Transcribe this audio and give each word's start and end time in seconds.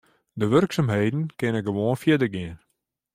De 0.39 0.45
wurksumheden 0.51 1.23
kinne 1.39 1.61
gewoan 1.67 1.97
fierder 2.01 2.29
gean. 2.35 2.57